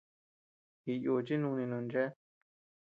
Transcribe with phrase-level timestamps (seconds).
[0.83, 2.09] Jiyúchi nínu non chéa.